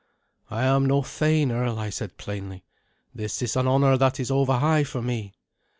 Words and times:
"I 0.49 0.63
am 0.63 0.87
no 0.87 1.03
thane, 1.03 1.51
earl," 1.51 1.77
I 1.77 1.91
said 1.91 2.17
plainly. 2.17 2.63
"This 3.13 3.39
is 3.43 3.55
an 3.55 3.67
honour 3.67 3.97
that 3.97 4.19
is 4.19 4.31
over 4.31 4.57
high 4.57 4.83
for 4.83 5.03
me." 5.03 5.35